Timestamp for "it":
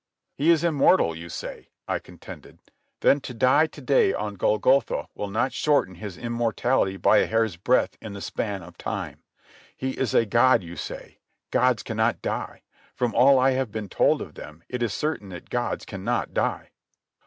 14.69-14.81